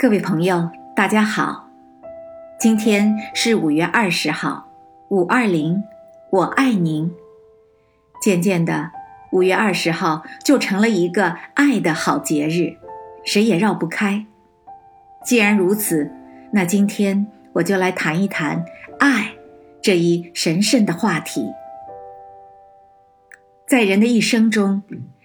[0.00, 1.68] 各位朋友，大家好，
[2.56, 4.68] 今天是五月二十号，
[5.08, 5.82] 五二零，
[6.30, 7.12] 我爱您。
[8.22, 8.92] 渐渐的，
[9.32, 12.76] 五月二十号就成了一个爱的好节日，
[13.24, 14.24] 谁也绕不开。
[15.24, 16.08] 既然如此，
[16.52, 18.64] 那今天我就来谈一谈
[19.00, 19.32] 爱
[19.82, 21.50] 这一神圣的话题。
[23.66, 24.84] 在人的一生中，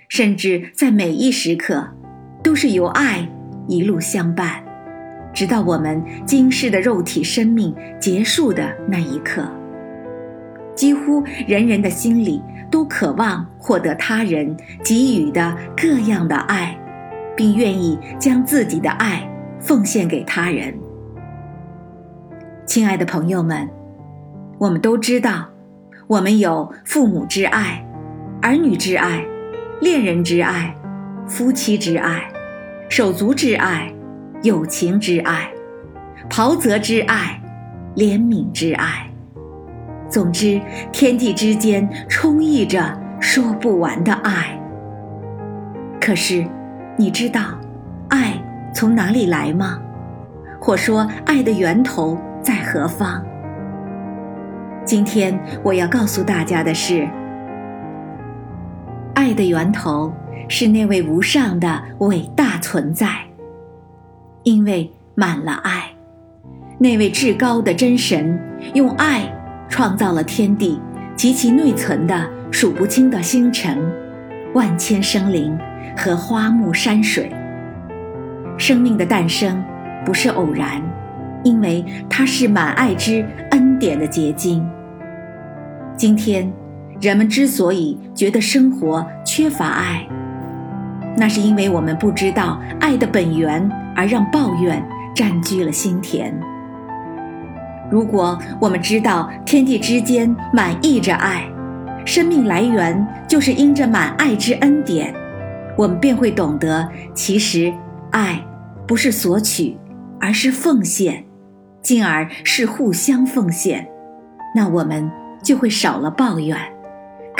[0.10, 1.90] 甚至在每一时刻，
[2.42, 3.30] 都是由爱
[3.68, 4.64] 一路相伴。
[5.34, 9.44] 直到我们今世的肉体生命结束的那一刻，
[10.76, 16.78] 几乎人人的心里都渴望获得他人给予的各样的爱，
[17.36, 19.28] 并愿意将自己的爱
[19.60, 20.72] 奉献给他人。
[22.66, 23.68] 亲爱的朋友们，
[24.60, 25.50] 我们都知道，
[26.06, 27.84] 我们有父母之爱、
[28.40, 29.26] 儿女之爱、
[29.82, 30.76] 恋人之爱、
[31.28, 32.24] 夫妻之爱、
[32.96, 33.92] 手足之爱。
[34.44, 35.50] 友情之爱，
[36.30, 37.42] 袍泽之爱，
[37.96, 39.10] 怜悯之爱，
[40.08, 44.56] 总之，天地之间充溢着说不完的爱。
[46.00, 46.46] 可是，
[46.96, 47.58] 你知道
[48.10, 48.40] 爱
[48.76, 49.82] 从哪里来吗？
[50.62, 53.26] 或说，爱的源头在何方？
[54.86, 57.10] 今天我要告诉大家的是，
[59.14, 60.12] 爱的源头
[60.48, 63.10] 是那位无上的伟大存在。
[64.44, 65.86] 因为满了爱，
[66.78, 68.38] 那位至高的真神
[68.74, 69.32] 用爱
[69.70, 70.82] 创造了天地
[71.16, 73.78] 及其内存的数不清的星辰、
[74.54, 75.58] 万千生灵
[75.96, 77.32] 和花木山水。
[78.58, 79.64] 生命的诞生
[80.06, 80.82] 不是偶然，
[81.44, 84.70] 因为它是满爱之恩典的结晶。
[85.96, 86.52] 今天，
[87.04, 90.08] 人们之所以觉得生活缺乏爱，
[91.18, 93.70] 那是因为我们不知道爱的本源。
[93.96, 94.84] 而让抱怨
[95.16, 96.34] 占据了心田。
[97.92, 101.48] 如果我们知道天地之间满溢着爱，
[102.04, 105.14] 生命来源就是因着满爱之恩典，
[105.78, 107.72] 我们便会懂得，其实
[108.10, 108.44] 爱
[108.88, 109.78] 不是索取，
[110.20, 111.24] 而是奉献，
[111.84, 113.88] 进而是互相奉献。
[114.56, 115.08] 那我们
[115.44, 116.58] 就会少了抱怨，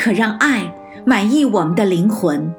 [0.04, 0.70] 可让爱
[1.06, 2.54] 满意我们的灵魂，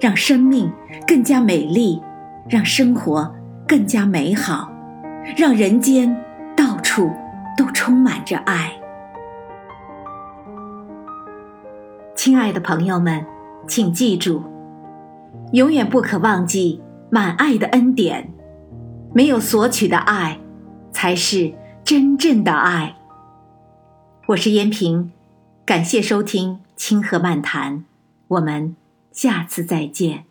[0.00, 0.68] 让生命
[1.06, 2.02] 更加美丽，
[2.48, 3.32] 让生活。
[3.68, 4.72] 更加美好，
[5.36, 6.16] 让人间
[6.56, 7.08] 到处
[7.56, 8.72] 都充满着爱。
[12.16, 13.24] 亲爱的朋友们，
[13.68, 14.42] 请记住，
[15.52, 18.28] 永远不可忘记满爱的恩典。
[19.12, 20.36] 没有索取的爱，
[20.90, 21.52] 才是
[21.84, 22.96] 真正的爱。
[24.26, 25.12] 我是燕平，
[25.68, 27.80] 感谢收听《清河漫谈》，
[28.28, 28.74] 我们
[29.12, 30.27] 下次再见。